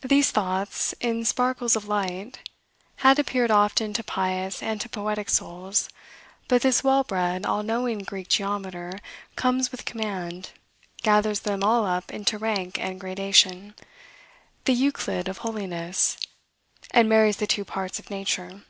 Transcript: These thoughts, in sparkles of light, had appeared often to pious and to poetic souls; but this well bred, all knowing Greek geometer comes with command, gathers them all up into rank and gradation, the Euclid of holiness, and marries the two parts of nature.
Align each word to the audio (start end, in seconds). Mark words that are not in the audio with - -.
These 0.00 0.30
thoughts, 0.30 0.94
in 1.02 1.26
sparkles 1.26 1.76
of 1.76 1.86
light, 1.86 2.48
had 3.04 3.18
appeared 3.18 3.50
often 3.50 3.92
to 3.92 4.02
pious 4.02 4.62
and 4.62 4.80
to 4.80 4.88
poetic 4.88 5.28
souls; 5.28 5.90
but 6.48 6.62
this 6.62 6.82
well 6.82 7.04
bred, 7.04 7.44
all 7.44 7.62
knowing 7.62 7.98
Greek 8.04 8.28
geometer 8.28 9.00
comes 9.36 9.70
with 9.70 9.84
command, 9.84 10.52
gathers 11.02 11.40
them 11.40 11.62
all 11.62 11.84
up 11.84 12.10
into 12.10 12.38
rank 12.38 12.78
and 12.80 12.98
gradation, 12.98 13.74
the 14.64 14.72
Euclid 14.72 15.28
of 15.28 15.36
holiness, 15.44 16.16
and 16.92 17.06
marries 17.06 17.36
the 17.36 17.46
two 17.46 17.66
parts 17.66 17.98
of 17.98 18.08
nature. 18.08 18.62